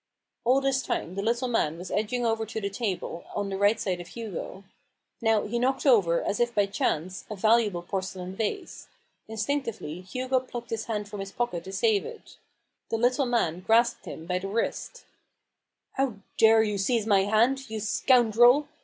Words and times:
All 0.45 0.61
this 0.61 0.81
time 0.81 1.13
the 1.13 1.21
little 1.21 1.47
man 1.47 1.77
was 1.77 1.91
edging 1.91 2.25
over 2.25 2.43
to 2.43 2.59
the 2.59 2.71
table, 2.71 3.23
on 3.35 3.49
the 3.49 3.55
right 3.59 3.79
side 3.79 3.99
of 4.01 4.07
Hugo. 4.07 4.63
Now 5.21 5.43
he 5.43 5.59
knocked 5.59 5.85
over, 5.85 6.23
as 6.23 6.39
if 6.39 6.55
by 6.55 6.65
chance, 6.65 7.23
a 7.29 7.35
valuable 7.35 7.83
porcelain 7.83 8.35
vase. 8.35 8.87
Instinctively, 9.27 10.01
Hugo 10.01 10.39
plucked 10.39 10.71
HUGO 10.71 10.71
raven's 10.71 10.71
hand. 10.71 10.71
i8j 10.71 10.71
his 10.71 10.85
hand 10.85 11.07
from 11.09 11.19
his 11.19 11.31
pocket 11.31 11.63
to 11.65 11.71
save 11.71 12.03
it. 12.07 12.37
The 12.89 12.97
little 12.97 13.27
man 13.27 13.59
grasped 13.59 14.05
him 14.05 14.25
by 14.25 14.39
the 14.39 14.47
wrist." 14.47 15.05
How 15.97 16.15
dare 16.39 16.63
you 16.63 16.79
seize 16.79 17.05
my 17.05 17.25
hand! 17.25 17.69
you 17.69 17.79
scoundrel 17.79 18.67